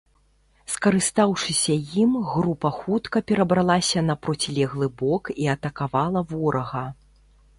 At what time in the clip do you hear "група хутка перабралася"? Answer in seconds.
2.29-3.99